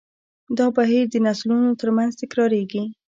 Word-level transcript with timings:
دا 0.57 0.65
بهیر 0.77 1.05
د 1.09 1.15
نسلونو 1.25 1.71
تر 1.81 1.89
منځ 1.95 2.11
تکراریږي. 2.21 2.83